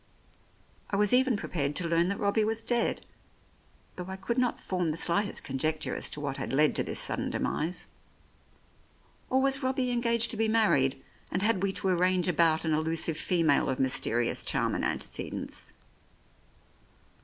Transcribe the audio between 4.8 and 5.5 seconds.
the slightest